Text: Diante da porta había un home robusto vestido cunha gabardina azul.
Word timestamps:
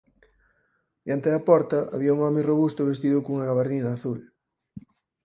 Diante 1.05 1.29
da 1.31 1.45
porta 1.49 1.79
había 1.93 2.15
un 2.15 2.21
home 2.25 2.47
robusto 2.49 2.89
vestido 2.91 3.23
cunha 3.25 3.47
gabardina 3.49 3.89
azul. 3.97 4.19